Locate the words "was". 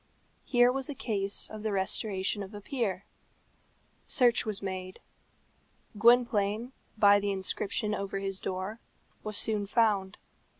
0.71-0.89, 4.47-4.59, 9.23-9.37